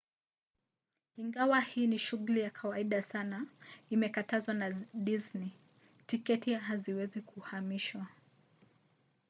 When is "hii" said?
1.61-1.87